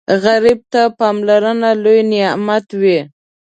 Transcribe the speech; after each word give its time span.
غریب 0.23 0.59
ته 0.71 0.81
پاملرنه 0.99 1.69
لوی 1.83 1.99
نعمت 2.11 2.67
وي 2.81 2.99